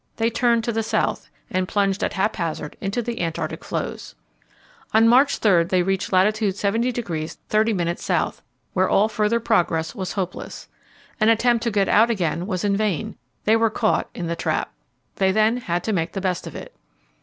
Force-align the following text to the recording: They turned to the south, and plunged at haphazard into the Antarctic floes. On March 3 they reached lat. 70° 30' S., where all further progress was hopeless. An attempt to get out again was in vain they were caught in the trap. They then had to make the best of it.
They 0.15 0.31
turned 0.31 0.63
to 0.63 0.71
the 0.71 0.81
south, 0.81 1.29
and 1.51 1.67
plunged 1.67 2.03
at 2.03 2.13
haphazard 2.13 2.75
into 2.81 3.03
the 3.03 3.21
Antarctic 3.21 3.63
floes. 3.63 4.15
On 4.95 5.07
March 5.07 5.37
3 5.37 5.65
they 5.65 5.83
reached 5.83 6.11
lat. 6.11 6.33
70° 6.33 7.37
30' 7.49 7.87
S., 7.91 8.41
where 8.73 8.89
all 8.89 9.07
further 9.07 9.39
progress 9.39 9.93
was 9.93 10.13
hopeless. 10.13 10.67
An 11.19 11.29
attempt 11.29 11.61
to 11.65 11.69
get 11.69 11.87
out 11.87 12.09
again 12.09 12.47
was 12.47 12.63
in 12.63 12.75
vain 12.75 13.15
they 13.43 13.55
were 13.55 13.69
caught 13.69 14.09
in 14.15 14.25
the 14.25 14.35
trap. 14.35 14.73
They 15.17 15.31
then 15.31 15.57
had 15.57 15.83
to 15.83 15.93
make 15.93 16.13
the 16.13 16.19
best 16.21 16.47
of 16.47 16.55
it. 16.55 16.73